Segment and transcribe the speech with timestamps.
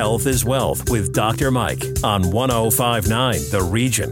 [0.00, 1.50] Health is Wealth with Dr.
[1.50, 4.10] Mike on 1059 The Region.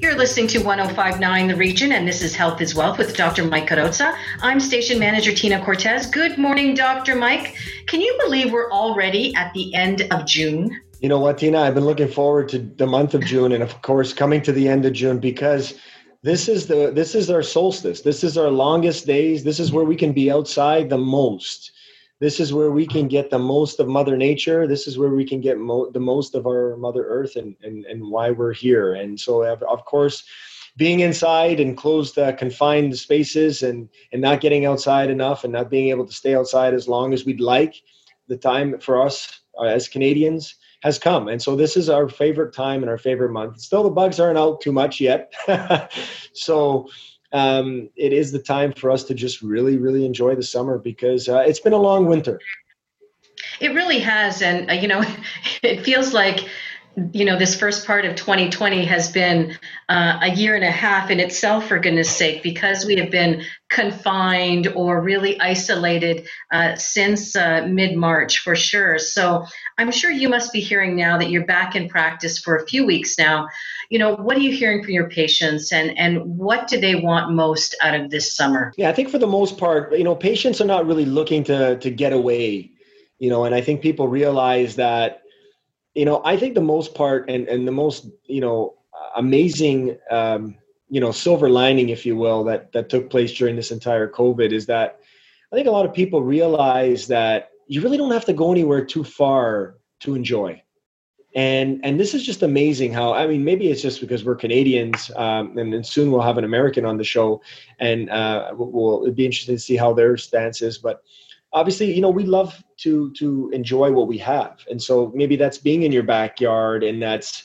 [0.00, 3.42] You're listening to 1059 The Region, and this is Health is Wealth with Dr.
[3.42, 4.16] Mike Carozza.
[4.42, 6.06] I'm station manager Tina Cortez.
[6.06, 7.16] Good morning, Dr.
[7.16, 7.56] Mike.
[7.88, 10.80] Can you believe we're already at the end of June?
[11.00, 11.62] You know what, Tina?
[11.62, 14.68] I've been looking forward to the month of June, and of course, coming to the
[14.68, 15.74] end of June because
[16.22, 18.02] this is the this is our solstice.
[18.02, 19.42] This is our longest days.
[19.42, 21.72] This is where we can be outside the most
[22.20, 24.66] this is where we can get the most of mother nature.
[24.66, 27.84] This is where we can get mo- the most of our mother earth and, and
[27.86, 28.94] and why we're here.
[28.94, 30.24] And so of course
[30.76, 35.70] being inside and closed uh, confined spaces and and not getting outside enough and not
[35.70, 37.74] being able to stay outside as long as we'd like
[38.28, 41.28] the time for us uh, as canadians has come.
[41.28, 43.60] And so this is our favorite time and our favorite month.
[43.60, 45.32] Still the bugs aren't out too much yet.
[46.36, 46.88] So
[47.34, 51.28] um, it is the time for us to just really, really enjoy the summer because
[51.28, 52.40] uh, it's been a long winter.
[53.60, 54.40] It really has.
[54.40, 55.04] And, uh, you know,
[55.62, 56.48] it feels like
[57.12, 61.10] you know this first part of 2020 has been uh, a year and a half
[61.10, 67.34] in itself for goodness sake because we have been confined or really isolated uh, since
[67.34, 69.44] uh, mid-march for sure so
[69.76, 72.86] i'm sure you must be hearing now that you're back in practice for a few
[72.86, 73.48] weeks now
[73.90, 77.32] you know what are you hearing from your patients and and what do they want
[77.32, 80.60] most out of this summer yeah i think for the most part you know patients
[80.60, 82.70] are not really looking to to get away
[83.18, 85.22] you know and i think people realize that
[85.94, 88.74] you know, I think the most part and and the most you know
[89.16, 90.56] amazing um,
[90.88, 94.52] you know silver lining, if you will, that that took place during this entire COVID
[94.52, 95.00] is that
[95.52, 98.84] I think a lot of people realize that you really don't have to go anywhere
[98.84, 100.60] too far to enjoy.
[101.34, 105.10] And and this is just amazing how I mean maybe it's just because we're Canadians
[105.16, 107.42] um, and, and soon we'll have an American on the show
[107.80, 110.78] and uh, we'll it'd be interesting to see how their stance is.
[110.78, 111.02] But
[111.52, 115.58] obviously you know we love to to enjoy what we have and so maybe that's
[115.58, 117.44] being in your backyard and that's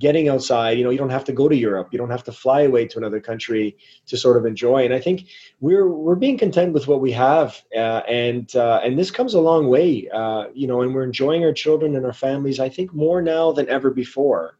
[0.00, 2.32] getting outside you know you don't have to go to europe you don't have to
[2.32, 5.26] fly away to another country to sort of enjoy and i think
[5.60, 9.40] we're we're being content with what we have uh, and uh, and this comes a
[9.40, 12.92] long way uh, you know and we're enjoying our children and our families i think
[12.92, 14.58] more now than ever before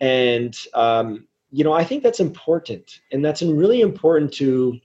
[0.00, 4.78] and um, you know i think that's important and that's really important to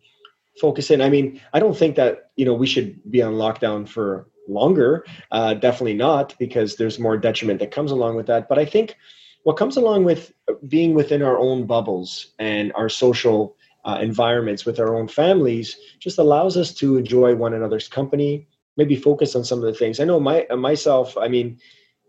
[0.60, 1.02] focus in.
[1.02, 5.06] I mean, I don't think that you know we should be on lockdown for longer.
[5.32, 8.50] Uh, definitely not, because there's more detriment that comes along with that.
[8.50, 8.96] But I think
[9.44, 10.32] what comes along with
[10.68, 13.56] being within our own bubbles and our social
[13.86, 18.48] uh, environments with our own families just allows us to enjoy one another's company.
[18.78, 20.00] Maybe focus on some of the things.
[20.00, 21.18] I know my myself.
[21.18, 21.60] I mean,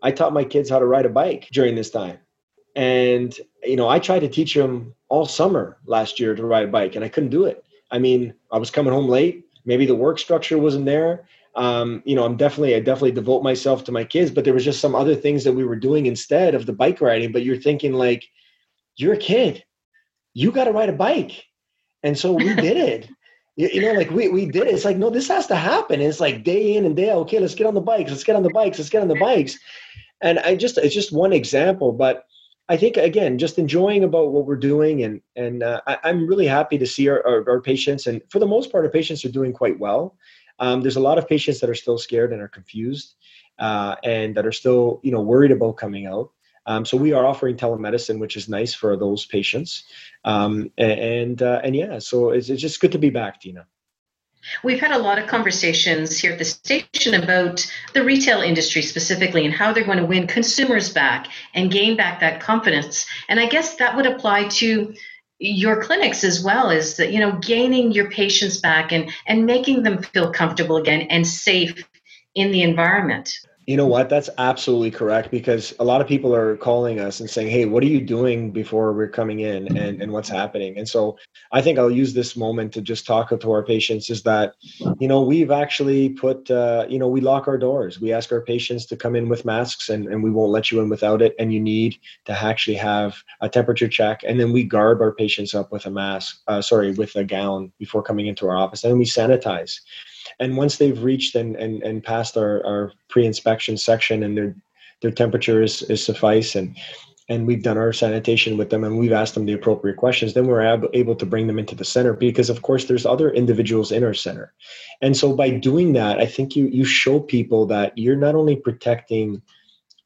[0.03, 2.17] I taught my kids how to ride a bike during this time
[2.73, 6.71] and you know i tried to teach them all summer last year to ride a
[6.71, 9.45] bike and i couldn't do it I mean, I was coming home late.
[9.65, 11.27] Maybe the work structure wasn't there.
[11.55, 14.63] Um, you know, I'm definitely, I definitely devote myself to my kids, but there was
[14.63, 17.31] just some other things that we were doing instead of the bike riding.
[17.31, 18.25] But you're thinking like,
[18.95, 19.63] you're a kid,
[20.33, 21.43] you got to ride a bike.
[22.03, 23.09] And so we did it.
[23.57, 24.73] You, you, know, like we, we did it.
[24.73, 25.99] It's like, no, this has to happen.
[25.99, 27.17] And it's like day in and day out.
[27.17, 28.11] Okay, let's get on the bikes.
[28.11, 28.77] Let's get on the bikes.
[28.77, 29.57] Let's get on the bikes.
[30.21, 32.25] And I just, it's just one example, but
[32.71, 36.47] I think again, just enjoying about what we're doing, and and uh, I, am really
[36.47, 39.29] happy to see our, our, our, patients, and for the most part, our patients are
[39.29, 40.15] doing quite well.
[40.61, 43.15] Um, there's a lot of patients that are still scared and are confused,
[43.59, 46.31] uh, and that are still you know worried about coming out.
[46.67, 49.83] Um, so we are offering telemedicine, which is nice for those patients,
[50.23, 53.65] um, and uh, and yeah, so it's, it's just good to be back, Tina.
[54.63, 59.45] We've had a lot of conversations here at the station about the retail industry specifically
[59.45, 63.05] and how they're going to win consumers back and gain back that confidence.
[63.29, 64.95] And I guess that would apply to
[65.41, 69.81] your clinics as well is that you know gaining your patients back and and making
[69.81, 71.83] them feel comfortable again and safe
[72.35, 73.33] in the environment
[73.67, 74.09] you know what?
[74.09, 77.83] That's absolutely correct because a lot of people are calling us and saying, Hey, what
[77.83, 80.77] are you doing before we're coming in and, and what's happening?
[80.77, 81.17] And so
[81.51, 84.55] I think I'll use this moment to just talk to our patients is that,
[84.99, 88.01] you know, we've actually put, uh, you know, we lock our doors.
[88.01, 90.81] We ask our patients to come in with masks and, and we won't let you
[90.81, 91.35] in without it.
[91.37, 94.21] And you need to actually have a temperature check.
[94.25, 97.71] And then we garb our patients up with a mask, uh, sorry, with a gown
[97.77, 98.83] before coming into our office.
[98.83, 99.79] And we sanitize
[100.41, 104.55] and once they've reached and and, and passed our, our pre-inspection section and their
[105.01, 106.75] their temperature is, is suffice and
[107.29, 110.47] and we've done our sanitation with them and we've asked them the appropriate questions then
[110.47, 113.91] we're ab- able to bring them into the center because of course there's other individuals
[113.91, 114.51] in our center.
[115.01, 118.55] And so by doing that i think you you show people that you're not only
[118.55, 119.41] protecting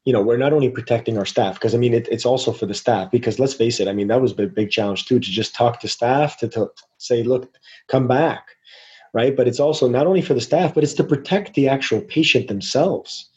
[0.04, 2.66] you know we're not only protecting our staff because i mean it, it's also for
[2.66, 5.30] the staff because let's face it i mean that was a big challenge too to
[5.30, 7.52] just talk to staff to, to say look
[7.88, 8.55] come back
[9.16, 9.34] right?
[9.36, 12.48] But it's also not only for the staff, but it's to protect the actual patient
[12.48, 13.30] themselves.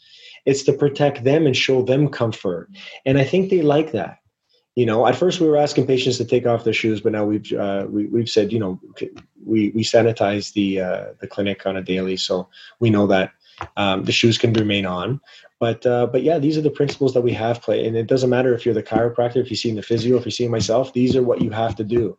[0.46, 2.68] it's to protect them and show them comfort
[3.04, 4.18] and i think they like that
[4.76, 7.24] you know at first we were asking patients to take off their shoes but now
[7.24, 8.80] we've uh, we, we've said you know
[9.44, 12.48] we we sanitize the uh, the clinic on a daily so
[12.78, 13.32] we know that
[13.76, 15.20] um, the shoes can remain on
[15.58, 18.30] but uh, but yeah these are the principles that we have play and it doesn't
[18.30, 21.14] matter if you're the chiropractor if you're seeing the physio if you're seeing myself these
[21.16, 22.16] are what you have to do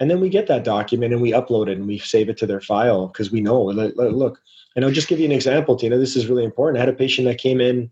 [0.00, 2.46] and then we get that document and we upload it and we save it to
[2.46, 4.40] their file because we know look
[4.74, 6.78] and i'll just give you an example tina this is really important.
[6.78, 7.90] I had a patient that came in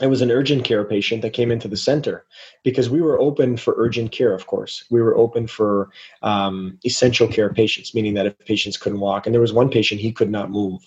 [0.00, 2.24] it was an urgent care patient that came into the center
[2.64, 4.84] because we were open for urgent care of course.
[4.90, 5.90] We were open for
[6.22, 10.00] um, essential care patients meaning that if patients couldn't walk and there was one patient
[10.00, 10.80] he could not move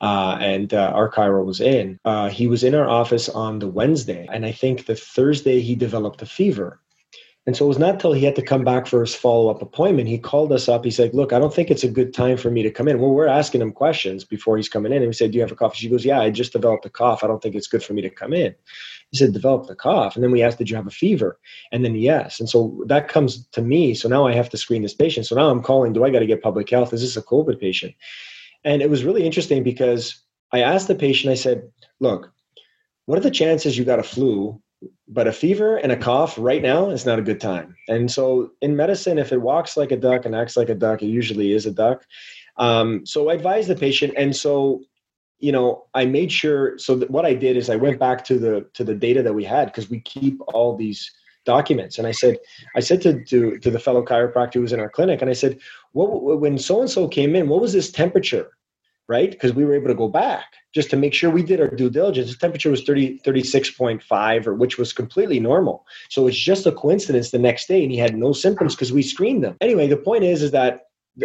[0.00, 1.98] uh, and uh, our chiro was in.
[2.04, 5.74] Uh, he was in our office on the wednesday and i think the thursday he
[5.74, 6.80] developed a fever
[7.48, 9.62] and so it was not until he had to come back for his follow up
[9.62, 10.06] appointment.
[10.06, 10.84] He called us up.
[10.84, 13.00] He said, Look, I don't think it's a good time for me to come in.
[13.00, 14.98] Well, we're asking him questions before he's coming in.
[14.98, 15.74] And we said, Do you have a cough?
[15.74, 17.24] She goes, Yeah, I just developed a cough.
[17.24, 18.54] I don't think it's good for me to come in.
[19.12, 20.14] He said, Develop the cough.
[20.14, 21.40] And then we asked, Did you have a fever?
[21.72, 22.38] And then, yes.
[22.38, 23.94] And so that comes to me.
[23.94, 25.24] So now I have to screen this patient.
[25.24, 26.92] So now I'm calling, Do I got to get public health?
[26.92, 27.94] Is this a COVID patient?
[28.62, 30.20] And it was really interesting because
[30.52, 31.62] I asked the patient, I said,
[31.98, 32.30] Look,
[33.06, 34.60] what are the chances you got a flu
[35.08, 37.76] but a fever and a cough right now is not a good time.
[37.88, 41.02] And so in medicine, if it walks like a duck and acts like a duck,
[41.02, 42.04] it usually is a duck.
[42.56, 44.14] Um, so I advise the patient.
[44.16, 44.82] And so,
[45.38, 46.78] you know, I made sure.
[46.78, 49.44] So what I did is I went back to the to the data that we
[49.44, 51.10] had because we keep all these
[51.44, 51.98] documents.
[51.98, 52.36] And I said,
[52.76, 55.34] I said to, to to the fellow chiropractor who was in our clinic, and I
[55.34, 55.58] said,
[55.92, 58.50] what when so and so came in, what was his temperature?
[59.08, 59.30] Right?
[59.30, 60.44] Because we were able to go back
[60.74, 62.30] just to make sure we did our due diligence.
[62.30, 65.86] The temperature was 30, 36.5, or which was completely normal.
[66.10, 69.02] So it's just a coincidence the next day, and he had no symptoms because we
[69.02, 69.56] screened them.
[69.60, 70.82] Anyway, the point is, is that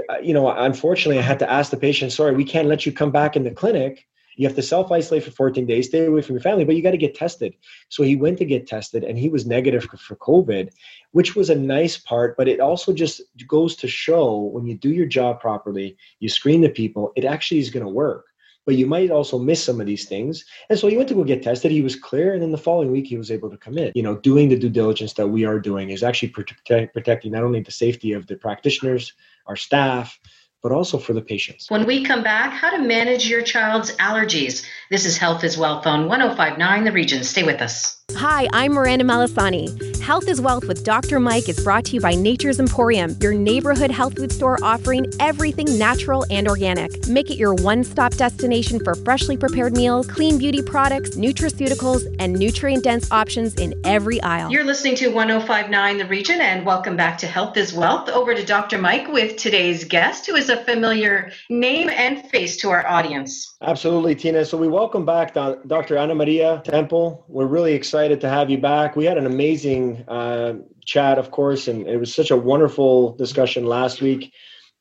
[0.09, 2.91] uh, you know, unfortunately, I had to ask the patient, "Sorry, we can't let you
[2.91, 6.21] come back in the clinic." You have to self isolate for 14 days, stay away
[6.21, 7.55] from your family, but you got to get tested.
[7.89, 10.69] So he went to get tested and he was negative for COVID,
[11.11, 14.89] which was a nice part, but it also just goes to show when you do
[14.89, 18.25] your job properly, you screen the people, it actually is going to work.
[18.65, 20.45] But you might also miss some of these things.
[20.69, 21.69] And so he went to go get tested.
[21.69, 22.31] He was clear.
[22.31, 23.91] And then the following week, he was able to come in.
[23.93, 27.43] You know, doing the due diligence that we are doing is actually protect, protecting not
[27.43, 29.11] only the safety of the practitioners,
[29.47, 30.17] our staff,
[30.63, 31.69] but also for the patients.
[31.69, 34.65] When we come back, how to manage your child's allergies.
[34.89, 37.23] This is Health is Wealth on 1059 The Region.
[37.23, 38.02] Stay with us.
[38.15, 39.99] Hi, I'm Miranda Malasani.
[39.99, 41.19] Health is Wealth with Dr.
[41.19, 45.77] Mike is brought to you by Nature's Emporium, your neighborhood health food store offering everything
[45.79, 47.07] natural and organic.
[47.07, 52.33] Make it your one stop destination for freshly prepared meals, clean beauty products, nutraceuticals, and
[52.33, 54.51] nutrient dense options in every aisle.
[54.51, 58.09] You're listening to 1059 The Region, and welcome back to Health is Wealth.
[58.09, 58.77] Over to Dr.
[58.77, 63.55] Mike with today's guest, who is a familiar name and face to our audience.
[63.61, 64.43] Absolutely, Tina.
[64.43, 65.97] So we welcome back Dr.
[65.97, 67.23] Ana Maria Temple.
[67.29, 68.97] We're really excited excited to have you back.
[68.97, 73.65] We had an amazing uh, chat, of course, and it was such a wonderful discussion
[73.65, 74.33] last week.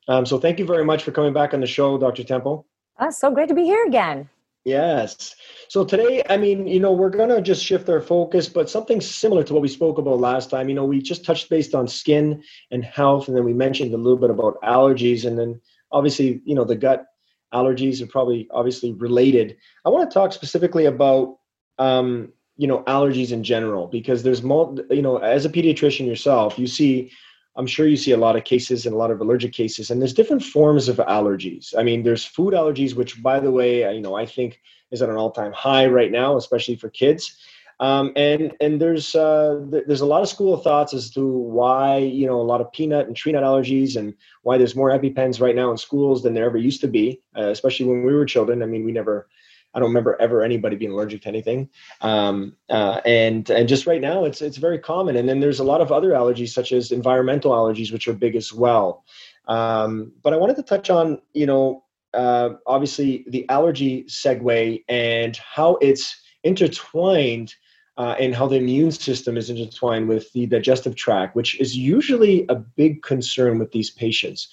[0.09, 2.25] Um, so thank you very much for coming back on the show, Dr.
[2.25, 2.67] Temple.
[2.99, 4.27] Uh, so great to be here again.
[4.65, 5.37] Yes.
[5.69, 8.99] So today, I mean, you know, we're going to just shift our focus, but something
[8.99, 10.67] similar to what we spoke about last time.
[10.67, 13.97] You know, we just touched based on skin and health, and then we mentioned a
[13.97, 15.61] little bit about allergies, and then
[15.93, 17.05] obviously, you know, the gut
[17.53, 19.55] allergies are probably obviously related.
[19.85, 21.37] I want to talk specifically about
[21.79, 26.57] um, you know allergies in general because there's more you know as a pediatrician yourself
[26.57, 27.11] you see
[27.57, 29.99] i'm sure you see a lot of cases and a lot of allergic cases and
[29.99, 34.01] there's different forms of allergies i mean there's food allergies which by the way you
[34.01, 37.37] know i think is at an all-time high right now especially for kids
[37.81, 41.97] um, and and there's uh, there's a lot of school of thoughts as to why
[41.97, 45.41] you know a lot of peanut and tree nut allergies and why there's more epipens
[45.41, 48.25] right now in schools than there ever used to be, uh, especially when we were
[48.25, 48.61] children.
[48.61, 49.27] I mean, we never
[49.73, 51.69] I don't remember ever anybody being allergic to anything.
[52.01, 55.15] Um, uh, and and just right now, it's it's very common.
[55.15, 58.35] And then there's a lot of other allergies, such as environmental allergies, which are big
[58.35, 59.03] as well.
[59.47, 65.35] Um, but I wanted to touch on, you know, uh, obviously the allergy segue and
[65.37, 67.55] how it's intertwined.
[67.95, 72.43] Uh, and how the immune system is intertwined with the digestive tract, which is usually
[72.49, 74.49] a big concern with these patients.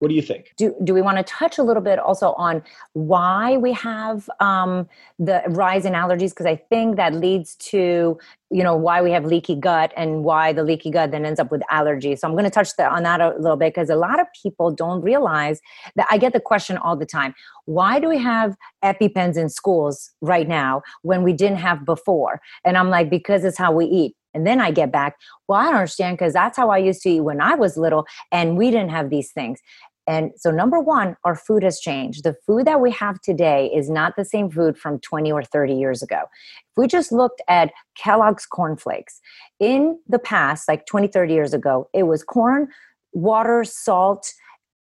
[0.00, 0.54] What do you think?
[0.56, 2.62] Do, do we want to touch a little bit also on
[2.94, 4.88] why we have um,
[5.18, 6.30] the rise in allergies?
[6.30, 8.18] Because I think that leads to,
[8.50, 11.52] you know, why we have leaky gut and why the leaky gut then ends up
[11.52, 12.20] with allergies.
[12.20, 14.26] So I'm going to touch the, on that a little bit because a lot of
[14.42, 15.60] people don't realize
[15.96, 17.34] that I get the question all the time
[17.66, 22.40] why do we have EpiPens in schools right now when we didn't have before?
[22.64, 24.16] And I'm like, because it's how we eat.
[24.34, 25.16] And then I get back,
[25.48, 28.06] well, I don't understand because that's how I used to eat when I was little
[28.30, 29.60] and we didn't have these things
[30.10, 32.24] And so, number one, our food has changed.
[32.24, 35.72] The food that we have today is not the same food from 20 or 30
[35.74, 36.22] years ago.
[36.22, 39.20] If we just looked at Kellogg's cornflakes,
[39.60, 42.66] in the past, like 20, 30 years ago, it was corn,
[43.12, 44.32] water, salt,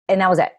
[0.09, 0.53] and that was it.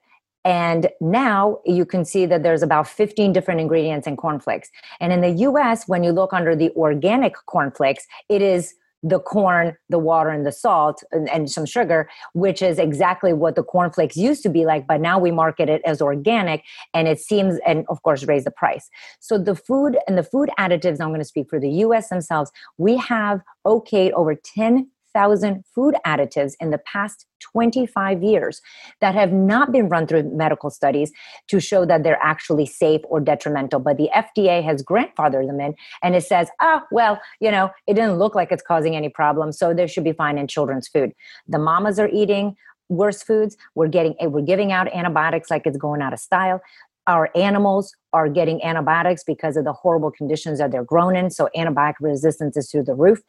[0.46, 4.70] And now you can see that there's about 15 different ingredients in cornflakes.
[5.00, 9.76] And in the US, when you look under the organic cornflakes, it is the corn,
[9.90, 14.18] the water, and the salt, and, and, some sugar, which is exactly what the cornflakes
[14.18, 14.88] used to be like.
[14.88, 16.64] But now we market it as organic,
[16.94, 18.90] and it seems, and of course, raise the price.
[19.20, 22.52] So the food and the food additives, I'm going to speak for the US themselves,
[22.78, 28.62] we have okayed over 10 thousand food additives in the past 25 years
[29.02, 31.12] that have not been run through medical studies
[31.48, 33.80] to show that they're actually safe or detrimental.
[33.80, 37.94] But the FDA has grandfathered them in and it says, ah, well, you know, it
[37.94, 41.12] didn't look like it's causing any problems, so they should be fine in children's food.
[41.48, 42.56] The mamas are eating
[42.90, 43.56] worse foods.
[43.76, 46.62] We're getting we're giving out antibiotics like it's going out of style
[47.10, 51.32] our animals are getting antibiotics because of the horrible conditions that they're grown in.
[51.32, 53.20] So antibiotic resistance is through the roof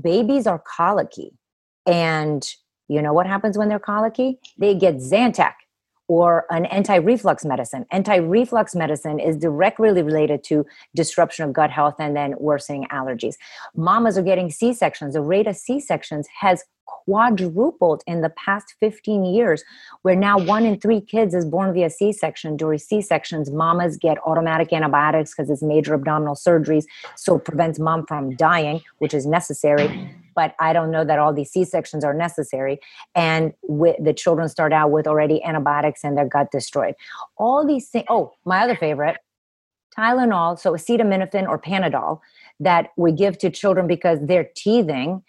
[0.00, 1.32] babies are colicky.
[1.86, 2.46] And
[2.88, 4.38] you know what happens when they're colicky?
[4.58, 5.54] They get Zantac
[6.08, 7.86] or an anti-reflux medicine.
[7.90, 13.36] Anti-reflux medicine is directly related to disruption of gut health and then worsening allergies.
[13.74, 15.14] Mamas are getting C-sections.
[15.14, 16.64] The rate of C-sections has
[17.04, 19.64] quadrupled in the past 15 years,
[20.02, 22.56] where now one in three kids is born via C section.
[22.56, 26.84] During C sections, mamas get automatic antibiotics because it's major abdominal surgeries,
[27.16, 30.10] so it prevents mom from dying, which is necessary.
[30.34, 32.78] But I don't know that all these C sections are necessary.
[33.14, 36.94] And the children start out with already antibiotics and their gut destroyed.
[37.36, 38.06] All these things.
[38.08, 39.18] Oh, my other favorite
[39.96, 42.20] Tylenol, so acetaminophen or Panadol
[42.60, 45.22] that we give to children because they're teething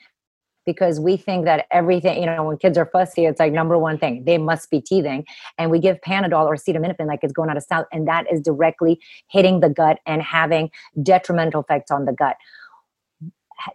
[0.66, 3.98] because we think that everything, you know, when kids are fussy, it's like number one
[3.98, 5.26] thing, they must be teething.
[5.58, 8.42] And we give Panadol or acetaminophen like it's going out of style, and that is
[8.42, 10.70] directly hitting the gut and having
[11.02, 12.38] detrimental effects on the gut.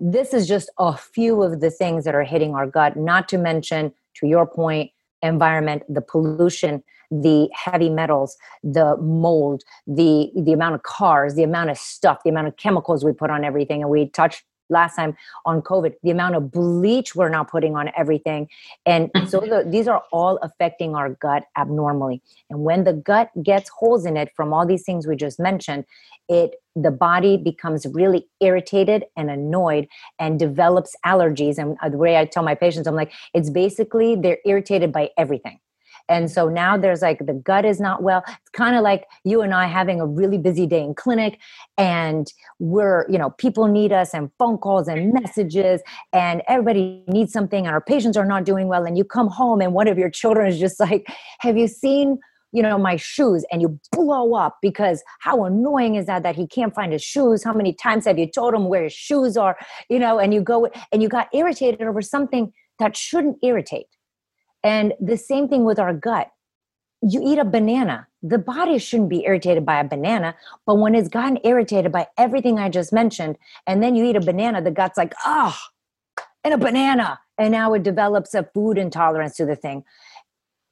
[0.00, 3.38] This is just a few of the things that are hitting our gut, not to
[3.38, 4.90] mention, to your point,
[5.23, 11.71] environment, the pollution, the heavy metals, the mold, the the amount of cars, the amount
[11.71, 13.80] of stuff, the amount of chemicals we put on everything.
[13.83, 17.90] And we touched last time on COVID, the amount of bleach we're now putting on
[17.96, 18.48] everything.
[18.87, 19.26] And mm-hmm.
[19.26, 22.22] so the, these are all affecting our gut abnormally.
[22.50, 25.84] And when the gut gets holes in it from all these things we just mentioned,
[26.28, 31.58] it the body becomes really irritated and annoyed and develops allergies.
[31.58, 35.10] And uh, the way I tell my patients, I'm like, it's basically they're irritated by
[35.16, 35.58] everything.
[36.09, 38.23] And so now there's like the gut is not well.
[38.27, 41.38] It's kind of like you and I having a really busy day in clinic
[41.77, 47.33] and we're, you know, people need us and phone calls and messages and everybody needs
[47.33, 48.85] something and our patients are not doing well.
[48.85, 51.07] And you come home and one of your children is just like,
[51.41, 52.19] have you seen
[52.53, 56.47] you know my shoes and you blow up because how annoying is that that he
[56.47, 59.59] can't find his shoes how many times have you told him where his shoes are
[59.91, 63.87] you know and you go and you got irritated over something that shouldn't irritate
[64.62, 66.31] and the same thing with our gut.
[67.00, 70.35] You eat a banana, the body shouldn't be irritated by a banana,
[70.67, 74.21] but when it's gotten irritated by everything I just mentioned, and then you eat a
[74.21, 75.57] banana, the gut's like, oh,
[76.45, 77.21] and a banana.
[77.37, 79.85] And now it develops a food intolerance to the thing.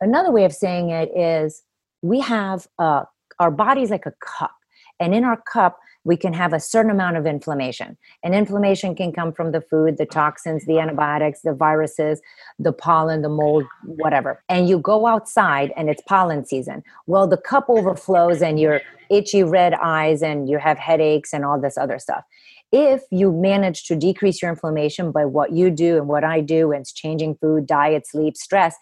[0.01, 1.63] Another way of saying it is
[2.03, 3.05] we have uh,
[3.39, 4.55] our body's like a cup.
[4.99, 7.99] And in our cup, we can have a certain amount of inflammation.
[8.23, 12.21] And inflammation can come from the food, the toxins, the antibiotics, the viruses,
[12.61, 14.41] the pollen, the mold, whatever.
[14.49, 16.85] And you go outside and it's pollen season.
[17.07, 21.61] Well, the cup overflows and you're itchy red eyes and you have headaches and all
[21.61, 22.23] this other stuff.
[22.71, 26.71] If you manage to decrease your inflammation by what you do and what I do,
[26.71, 28.77] and it's changing food, diet, sleep, stress,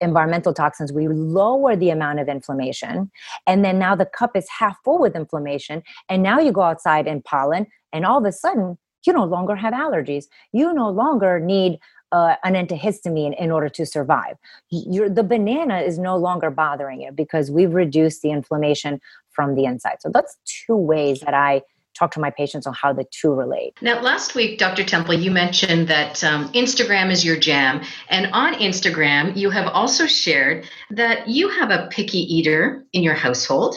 [0.00, 3.10] environmental toxins, we lower the amount of inflammation.
[3.46, 5.82] And then now the cup is half full with inflammation.
[6.08, 9.56] And now you go outside in pollen, and all of a sudden, you no longer
[9.56, 10.26] have allergies.
[10.52, 11.78] You no longer need
[12.12, 14.36] uh, an antihistamine in order to survive.
[14.70, 19.64] You're, the banana is no longer bothering you because we've reduced the inflammation from the
[19.64, 19.96] inside.
[20.00, 21.62] So that's two ways that I
[21.94, 23.74] talk to my patients on how the two relate.
[23.80, 24.84] Now, last week, Dr.
[24.84, 27.82] Temple, you mentioned that um, Instagram is your jam.
[28.08, 33.14] And on Instagram, you have also shared that you have a picky eater in your
[33.14, 33.76] household.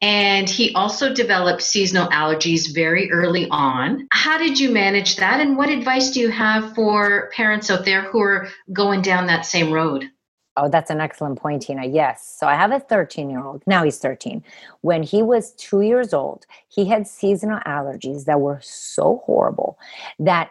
[0.00, 4.06] And he also developed seasonal allergies very early on.
[4.10, 5.40] How did you manage that?
[5.40, 9.46] And what advice do you have for parents out there who are going down that
[9.46, 10.10] same road?
[10.56, 11.84] Oh, that's an excellent point, Tina.
[11.84, 12.36] Yes.
[12.38, 13.62] So I have a 13 year old.
[13.66, 14.44] Now he's 13.
[14.82, 19.78] When he was two years old, he had seasonal allergies that were so horrible
[20.18, 20.50] that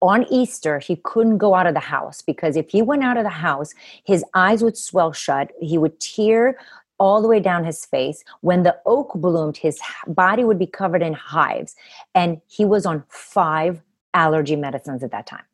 [0.00, 3.24] on Easter, he couldn't go out of the house because if he went out of
[3.24, 3.74] the house,
[4.04, 5.50] his eyes would swell shut.
[5.60, 6.58] He would tear
[6.98, 8.22] all the way down his face.
[8.40, 11.74] When the oak bloomed, his body would be covered in hives.
[12.14, 13.80] And he was on five
[14.14, 15.44] allergy medicines at that time.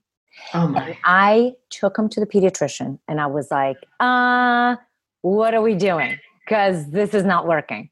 [0.52, 0.96] Oh my.
[1.04, 4.76] I took him to the pediatrician and I was like, uh,
[5.22, 6.18] what are we doing?
[6.44, 7.90] Because this is not working.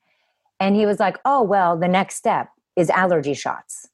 [0.60, 3.88] And he was like, oh, well, the next step is allergy shots.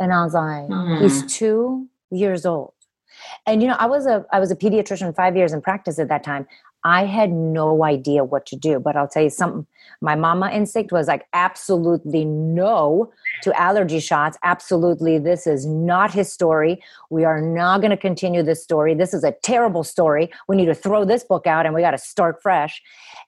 [0.00, 1.00] And I was like, mm.
[1.00, 2.72] he's two years old.
[3.46, 6.08] And you know, I was a I was a pediatrician five years in practice at
[6.08, 6.46] that time.
[6.84, 8.78] I had no idea what to do.
[8.78, 9.66] But I'll tell you something.
[10.00, 14.38] My mama instinct was like, absolutely no to allergy shots.
[14.44, 16.82] Absolutely, this is not his story.
[17.10, 18.94] We are not going to continue this story.
[18.94, 20.30] This is a terrible story.
[20.46, 22.80] We need to throw this book out and we got to start fresh.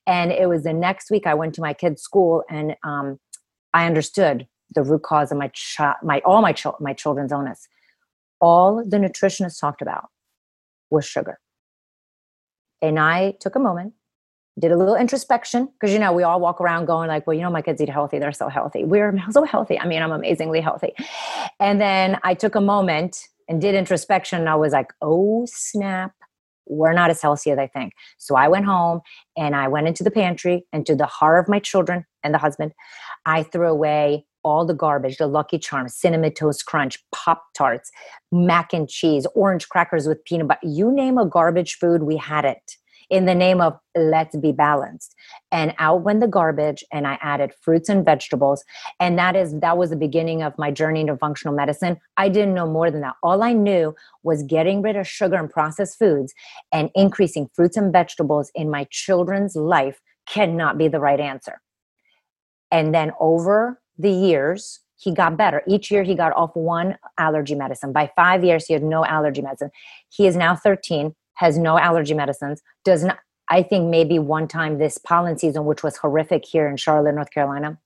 [0.06, 3.18] And it was the next week I went to my kid's school and um,
[3.74, 7.66] I understood the root cause of my child, my all my ch- my children's illness.
[8.40, 10.08] All the nutritionists talked about
[10.90, 11.38] was sugar
[12.82, 13.94] and I took a moment,
[14.58, 17.42] did a little introspection because you know we all walk around going like, well, you
[17.42, 18.84] know, my kids eat healthy; they're so healthy.
[18.84, 19.78] We're so healthy.
[19.78, 20.94] I mean, I'm amazingly healthy.
[21.58, 23.18] And then I took a moment
[23.48, 26.12] and did introspection, and I was like, oh snap,
[26.66, 27.92] we're not as healthy as I think.
[28.18, 29.00] So I went home
[29.36, 32.38] and I went into the pantry and to the horror of my children and the
[32.38, 32.72] husband,
[33.26, 37.90] I threw away all the garbage the lucky charms cinnamon toast crunch pop tarts
[38.32, 42.44] mac and cheese orange crackers with peanut butter you name a garbage food we had
[42.44, 42.76] it
[43.10, 45.14] in the name of let's be balanced.
[45.50, 48.64] And out went the garbage and i added fruits and vegetables.
[49.00, 51.98] And that is that was the beginning of my journey into functional medicine.
[52.16, 53.16] I didn't know more than that.
[53.22, 56.32] All i knew was getting rid of sugar and processed foods
[56.72, 61.60] and increasing fruits and vegetables in my children's life cannot be the right answer.
[62.70, 65.62] And then over the years, he got better.
[65.66, 67.92] Each year, he got off one allergy medicine.
[67.92, 69.70] By five years, he had no allergy medicine.
[70.10, 73.18] He is now 13, has no allergy medicines, does not.
[73.48, 77.32] I think maybe one time this pollen season, which was horrific here in Charlotte, North
[77.32, 77.78] Carolina,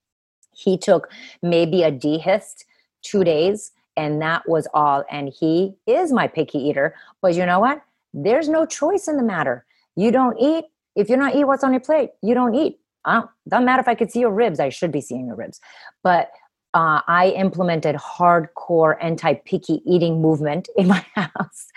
[0.55, 1.11] he took
[1.43, 2.65] maybe a D-Hist
[3.03, 5.05] two days, and that was all.
[5.11, 6.95] And he is my picky eater.
[7.23, 7.83] But you know what?
[8.13, 9.65] There's no choice in the matter.
[9.97, 10.65] You don't eat.
[10.97, 12.79] If you're not eat what's on your plate, you don't eat.
[13.05, 14.61] I don't, doesn't matter if I could see your ribs.
[14.61, 15.61] I should be seeing your ribs.
[16.03, 16.31] But
[16.75, 21.69] uh, I implemented hardcore anti-picky eating movement in my house,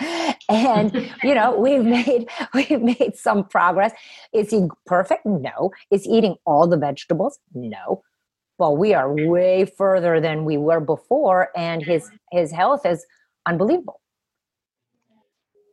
[0.49, 3.93] and you know we've made we've made some progress.
[4.33, 5.25] Is he perfect?
[5.25, 5.71] No.
[5.91, 7.37] Is he eating all the vegetables?
[7.53, 8.01] No.
[8.57, 13.05] Well, we are way further than we were before, and his his health is
[13.45, 14.01] unbelievable.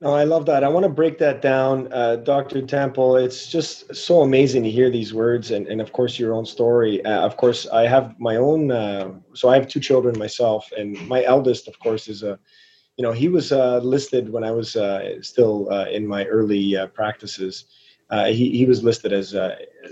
[0.02, 0.64] Oh, I love that.
[0.64, 2.60] I want to break that down, uh, Dr.
[2.60, 3.16] Temple.
[3.16, 7.02] It's just so amazing to hear these words and, and of course, your own story.
[7.04, 11.00] Uh, of course, I have my own, uh, so I have two children myself, and
[11.08, 12.38] my eldest, of course, is a,
[12.96, 16.76] you know, he was uh, listed when I was uh, still uh, in my early
[16.92, 17.64] practices.
[18.26, 19.30] he, he was listed as,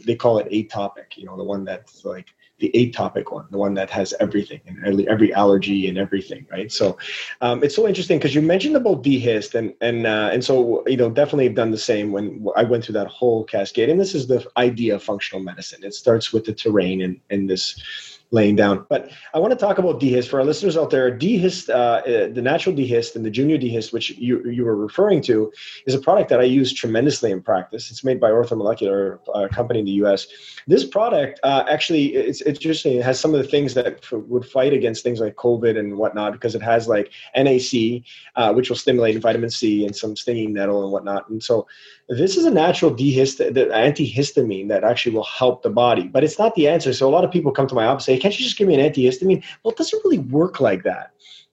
[0.05, 3.75] they call it atopic, you know, the one that's like, the atopic one, the one
[3.75, 6.71] that has everything and every allergy and everything, right?
[6.71, 6.97] So
[7.41, 10.97] um, it's so interesting because you mentioned about DHIST and and uh, and so you
[10.97, 13.89] know definitely have done the same when I went through that whole cascade.
[13.89, 15.83] And this is the idea of functional medicine.
[15.83, 18.85] It starts with the terrain and and this laying down.
[18.89, 21.11] But I want to talk about DHIST for our listeners out there.
[21.11, 25.21] DHIST, uh, uh, the natural DHIST and the junior DHIST, which you, you were referring
[25.23, 25.53] to,
[25.87, 27.91] is a product that I use tremendously in practice.
[27.91, 30.27] It's made by Orthomolecular, a uh, company in the US.
[30.67, 32.97] This product uh, actually, it's, it's interesting.
[32.97, 35.99] It has some of the things that f- would fight against things like COVID and
[35.99, 38.03] whatnot because it has like NAC,
[38.37, 41.29] uh, which will stimulate vitamin C and some stinging nettle and whatnot.
[41.29, 41.67] And so
[42.15, 46.39] this is a natural dehist- the antihistamine that actually will help the body, but it's
[46.39, 46.93] not the answer.
[46.93, 48.69] So a lot of people come to my office and say, "Can't you just give
[48.69, 51.13] me an antihistamine?" Well, it doesn't really work like that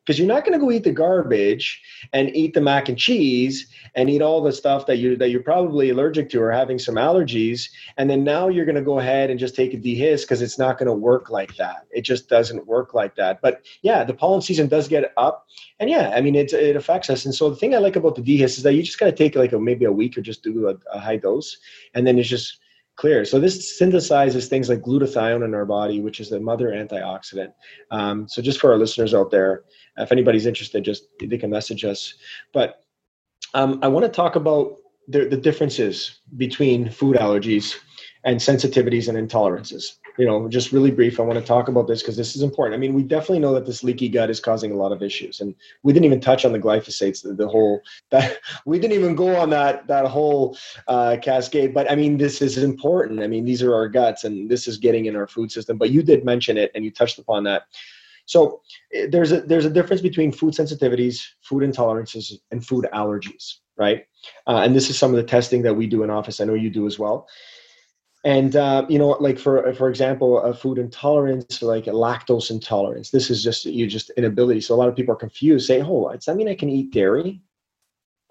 [0.09, 1.79] because you're not going to go eat the garbage
[2.13, 5.43] and eat the mac and cheese and eat all the stuff that you that you're
[5.43, 9.29] probably allergic to or having some allergies and then now you're going to go ahead
[9.29, 12.27] and just take a DHIS because it's not going to work like that it just
[12.27, 15.45] doesn't work like that but yeah the pollen season does get up
[15.79, 18.15] and yeah i mean it, it affects us and so the thing i like about
[18.15, 20.21] the DHIS is that you just got to take like a, maybe a week or
[20.21, 21.55] just do a, a high dose
[21.93, 22.59] and then it's just
[22.99, 23.23] clear.
[23.23, 27.53] So this synthesizes things like glutathione in our body, which is the mother antioxidant.
[27.91, 29.63] Um, so just for our listeners out there,
[29.97, 32.13] if anybody's interested, just they can message us.
[32.53, 32.83] But
[33.53, 37.75] um, I want to talk about the, the differences between food allergies
[38.23, 42.01] and sensitivities and intolerances you know, just really brief, I want to talk about this
[42.01, 42.75] because this is important.
[42.75, 45.39] I mean, we definitely know that this leaky gut is causing a lot of issues,
[45.39, 49.15] and we didn't even touch on the glyphosates, the, the whole that we didn't even
[49.15, 50.57] go on that that whole
[50.89, 51.73] uh, cascade.
[51.73, 53.21] But I mean, this is important.
[53.21, 55.77] I mean, these are our guts, and this is getting in our food system.
[55.77, 57.63] But you did mention it, and you touched upon that.
[58.29, 58.61] So
[58.93, 64.05] eh, there's a there's a difference between food sensitivities, food intolerances, and food allergies, right?
[64.45, 66.39] Uh, and this is some of the testing that we do in office.
[66.39, 67.27] I know you do as well.
[68.23, 73.09] And uh, you know, like for for example, a food intolerance, like a lactose intolerance.
[73.09, 74.61] This is just you just inability.
[74.61, 76.91] So a lot of people are confused, Say, "Oh, does that mean I can eat
[76.91, 77.41] dairy?"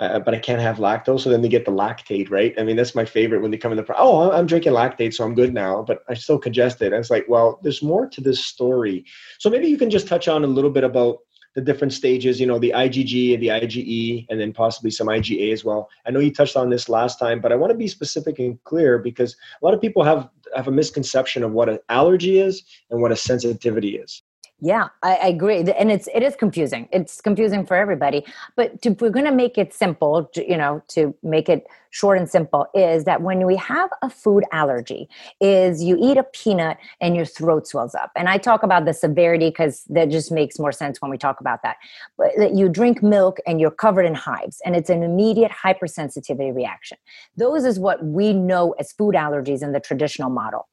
[0.00, 1.20] Uh, but I can't have lactose.
[1.20, 2.54] So then they get the Lactaid, right?
[2.56, 5.24] I mean, that's my favorite when they come in the, oh, I'm drinking Lactaid, so
[5.24, 6.92] I'm good now, but I'm still congested.
[6.92, 9.04] And it's like, well, there's more to this story.
[9.38, 11.18] So maybe you can just touch on a little bit about
[11.54, 15.52] the different stages, you know, the IgG, and the IgE, and then possibly some IgA
[15.52, 15.88] as well.
[16.06, 18.62] I know you touched on this last time, but I want to be specific and
[18.62, 22.62] clear because a lot of people have have a misconception of what an allergy is
[22.90, 24.22] and what a sensitivity is.
[24.60, 26.88] Yeah, I, I, agree, and it's it is confusing.
[26.90, 28.24] It's confusing for everybody.
[28.56, 32.28] But to, we're going to make it simple, you know, to make it short and
[32.28, 35.08] simple, is that when we have a food allergy,
[35.40, 38.10] is you eat a peanut and your throat swells up.
[38.16, 41.38] And I talk about the severity because that just makes more sense when we talk
[41.38, 41.76] about that.
[42.16, 46.52] But that you drink milk and you're covered in hives, and it's an immediate hypersensitivity
[46.52, 46.98] reaction.
[47.36, 50.66] Those is what we know as food allergies in the traditional model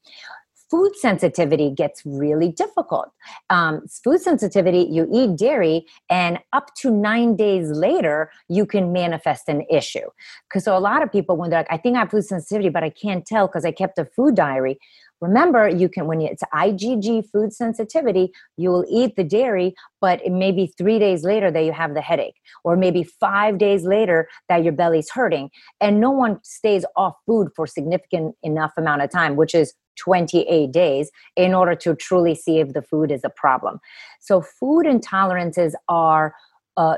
[0.75, 3.09] food sensitivity gets really difficult.
[3.49, 9.47] Um, food sensitivity, you eat dairy, and up to nine days later, you can manifest
[9.47, 10.07] an issue.
[10.49, 12.67] Because so a lot of people, when they're like, I think I have food sensitivity,
[12.67, 14.77] but I can't tell because I kept a food diary.
[15.21, 20.31] Remember, you can when it's IgG food sensitivity, you will eat the dairy, but it
[20.31, 22.35] may be three days later that you have the headache,
[22.65, 25.51] or maybe five days later that your belly's hurting.
[25.79, 30.71] And no one stays off food for significant enough amount of time, which is 28
[30.71, 33.79] days in order to truly see if the food is a problem.
[34.19, 36.33] So, food intolerances are
[36.77, 36.97] uh,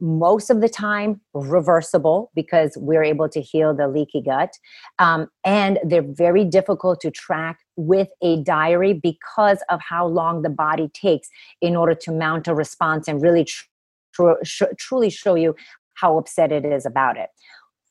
[0.00, 4.58] most of the time reversible because we're able to heal the leaky gut.
[4.98, 10.50] Um, and they're very difficult to track with a diary because of how long the
[10.50, 11.28] body takes
[11.60, 13.64] in order to mount a response and really tr-
[14.12, 15.54] tr- sh- truly show you
[15.94, 17.30] how upset it is about it.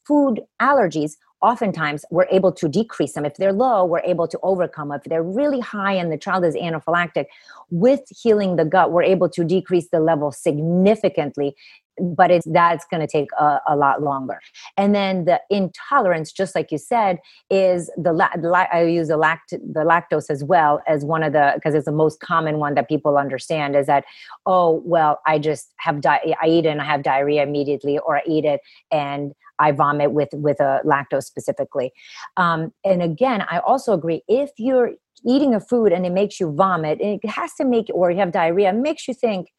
[0.06, 1.14] Food allergies
[1.44, 3.26] oftentimes we're able to decrease them.
[3.26, 4.92] If they're low, we're able to overcome.
[4.92, 7.26] If they're really high and the child is anaphylactic,
[7.70, 11.56] with healing the gut, we're able to decrease the level significantly
[12.00, 14.40] but it's that's going to take a, a, lot longer
[14.78, 19.82] and then the intolerance just like you said is the, i use the, lact- the
[19.82, 23.18] lactose as well as one of the because it's the most common one that people
[23.18, 24.06] understand is that
[24.46, 28.18] oh well i just have di- i eat it and i have diarrhea immediately or
[28.18, 31.92] i eat it and I vomit with with a lactose specifically.
[32.38, 34.92] Um, and again, I also agree if you're
[35.26, 38.32] eating a food and it makes you vomit, it has to make or you have
[38.32, 39.50] diarrhea, it makes you think,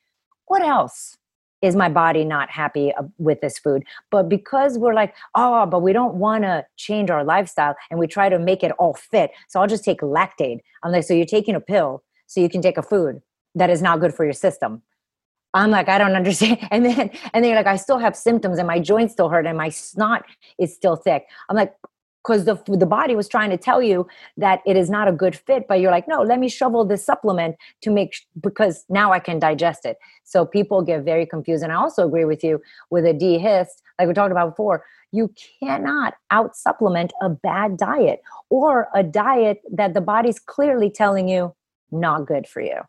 [0.46, 1.16] what else?
[1.62, 3.85] Is my body not happy with this food?
[4.11, 8.07] But because we're like, oh, but we don't want to change our lifestyle and we
[8.07, 9.30] try to make it all fit.
[9.48, 10.59] So I'll just take Lactaid.
[10.83, 13.22] I'm like, so you're taking a pill so you can take a food
[13.54, 14.83] that is not good for your system
[15.55, 16.59] I'm like, I don't understand.
[16.71, 19.47] And then, and then you're like, I still have symptoms and my joints still hurt
[19.47, 20.25] and my snot
[20.59, 21.27] is still thick.
[21.49, 21.73] I'm like,
[22.25, 24.07] because the, the body was trying to tell you
[24.38, 27.05] that it is not a good fit, but you're like, no, let me shovel this
[27.05, 29.99] supplement to make, because now I can digest it.
[30.25, 31.62] So people get very confused.
[31.62, 35.33] And I also agree with you with a DHIST, like we talked about before, you
[35.62, 41.55] cannot out supplement a bad diet or a diet that the body's clearly telling you
[41.93, 42.81] not good for you.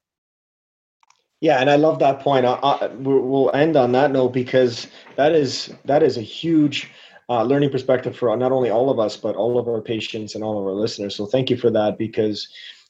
[1.41, 2.45] Yeah, and I love that point.
[2.45, 6.89] I, I, we'll end on that note because that is that is a huge
[7.29, 10.43] uh, learning perspective for not only all of us but all of our patients and
[10.43, 11.15] all of our listeners.
[11.15, 12.47] So thank you for that because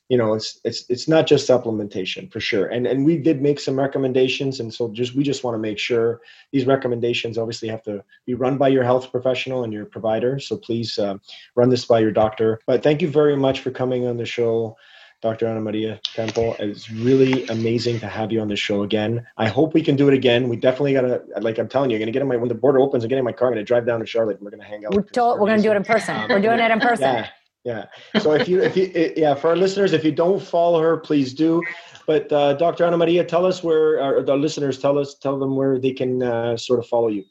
[0.10, 2.68] you know it's it's it's not just supplementation for sure.
[2.68, 5.80] And and we did make some recommendations, and so just we just want to make
[5.80, 10.40] sure these recommendations obviously have to be run by your health professional and your provider.
[10.40, 11.18] So please uh,
[11.56, 12.60] run this by your doctor.
[12.68, 14.78] But thank you very much for coming on the show.
[15.26, 15.48] Dr.
[15.48, 16.56] Ana Maria Temple.
[16.60, 19.26] It's really amazing to have you on the show again.
[19.38, 20.48] I hope we can do it again.
[20.50, 22.80] We definitely gotta, like I'm telling you, you're gonna get in my when the border
[22.80, 23.04] opens.
[23.04, 23.48] I'm getting in my car.
[23.48, 24.38] I'm gonna drive down to Charlotte.
[24.38, 24.94] and We're gonna hang out.
[24.94, 26.16] We're, told, we're gonna do it in person.
[26.16, 27.08] Um, we're doing it in person.
[27.08, 27.30] Yeah,
[27.64, 28.22] yeah.
[28.22, 31.34] So if you, if you, yeah, for our listeners, if you don't follow her, please
[31.34, 31.64] do.
[32.06, 32.86] But uh, Dr.
[32.86, 36.22] Ana Maria, tell us where our, the listeners tell us, tell them where they can
[36.22, 37.26] uh, sort of follow you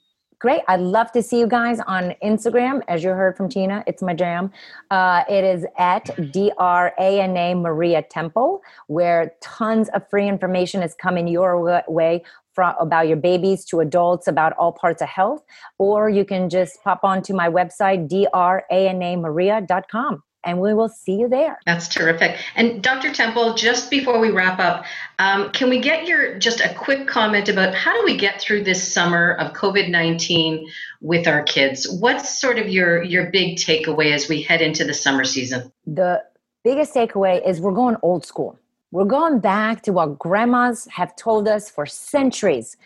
[0.44, 0.60] great.
[0.68, 2.82] I'd love to see you guys on Instagram.
[2.86, 4.52] As you heard from Tina, it's my jam.
[4.90, 10.28] Uh, it is at D R A N A Maria Temple, where tons of free
[10.28, 15.08] information is coming your way from about your babies to adults about all parts of
[15.08, 15.42] health.
[15.78, 21.58] Or you can just pop onto my website, dranamaria.com and we will see you there.
[21.66, 22.38] That's terrific.
[22.54, 23.12] And Dr.
[23.12, 24.84] Temple, just before we wrap up,
[25.18, 28.64] um, can we get your just a quick comment about how do we get through
[28.64, 30.66] this summer of COVID nineteen
[31.00, 31.88] with our kids?
[32.00, 35.72] What's sort of your your big takeaway as we head into the summer season?
[35.86, 36.22] The
[36.62, 38.58] biggest takeaway is we're going old school
[38.90, 42.76] We're going back to what grandmas have told us for centuries.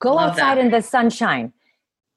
[0.00, 0.64] Go Love outside that.
[0.64, 1.52] in the sunshine.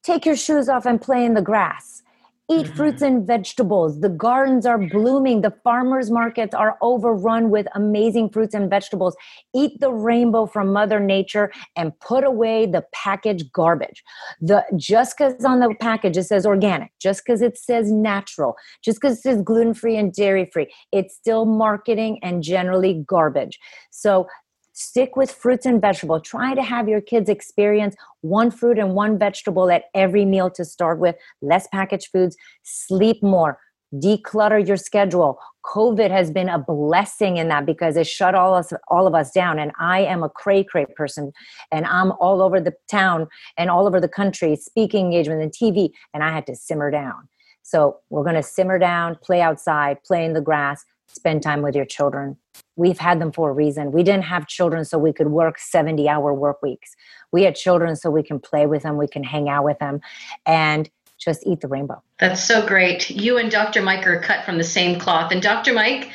[0.04, 2.02] Take your shoes off and play in the grass.
[2.48, 2.76] Eat Mhm.
[2.76, 4.02] fruits and vegetables.
[4.02, 5.42] The gardens are blooming.
[5.42, 9.16] The farmers markets are overrun with amazing fruits and vegetables.
[9.56, 14.04] Eat the rainbow from Mother Nature and put away the packaged garbage.
[14.42, 19.02] The just because on the package it says organic, just because it says natural, just
[19.02, 23.60] because it says gluten free and dairy free, it's still marketing and generally garbage.
[23.90, 24.28] So
[24.76, 26.22] stick with fruits and vegetables.
[26.24, 30.64] Try to have your kids experience one fruit and one vegetable at every meal to
[30.64, 31.16] start with.
[31.42, 32.38] Less packaged foods.
[32.64, 33.58] Sleep more.
[33.94, 35.40] Declutter your schedule.
[35.66, 39.32] COVID has been a blessing in that because it shut all us all of us
[39.32, 39.58] down.
[39.58, 41.32] And I am a cray cray person,
[41.72, 45.92] and I'm all over the town and all over the country speaking engagement and TV,
[46.14, 47.30] and I had to simmer down.
[47.64, 51.76] So we're going to simmer down, play outside, play in the grass, spend time with
[51.76, 52.38] your children.
[52.76, 53.92] We've had them for a reason.
[53.92, 56.96] We didn't have children so we could work 70 hour work weeks.
[57.32, 60.02] We had children so we can play with them, we can hang out with them,
[60.46, 62.02] and just eat the rainbow.
[62.20, 63.10] That's so great.
[63.10, 63.82] You and Dr.
[63.82, 65.32] Mike are cut from the same cloth.
[65.32, 65.74] And Dr.
[65.74, 66.12] Mike,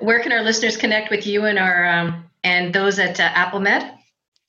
[0.00, 3.99] where can our listeners connect with you and our um, and those at uh, AppleMed?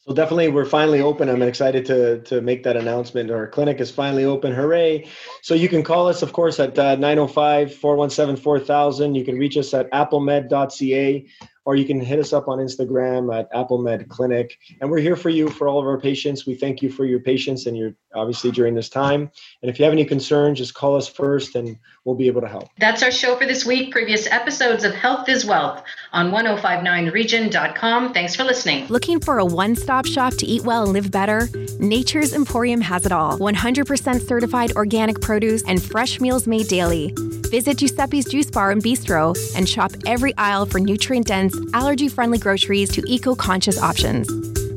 [0.08, 1.30] So definitely, we're finally open.
[1.30, 3.30] I'm excited to to make that announcement.
[3.30, 4.52] Our clinic is finally open.
[4.52, 5.08] Hooray!
[5.44, 9.16] So you can call us, of course, at uh, 905-417-4000.
[9.16, 11.28] You can reach us at applemed.ca,
[11.66, 14.58] or you can hit us up on Instagram at AppleMed Clinic.
[14.80, 16.46] And we're here for you, for all of our patients.
[16.46, 19.32] We thank you for your patience and your obviously during this time.
[19.62, 22.48] And if you have any concerns, just call us first, and we'll be able to
[22.48, 22.70] help.
[22.80, 23.92] That's our show for this week.
[23.92, 28.14] Previous episodes of Health is Wealth on 1059region.com.
[28.14, 28.88] Thanks for listening.
[28.88, 31.48] Looking for a one stop shop to eat well and live better?
[31.80, 37.14] Nature's Emporium has it all 100% certified organic produce and fresh meals made daily.
[37.52, 42.38] Visit Giuseppe's Juice Bar and Bistro and shop every aisle for nutrient dense, allergy friendly
[42.38, 44.30] groceries to eco conscious options.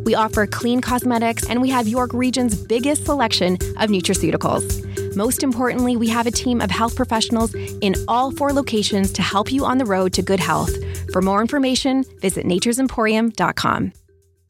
[0.04, 5.16] We offer clean cosmetics and we have York Region's biggest selection of nutraceuticals.
[5.16, 9.50] Most importantly, we have a team of health professionals in all four locations to help
[9.50, 10.72] you on the road to good health.
[11.12, 13.92] For more information, visit naturesemporium.com.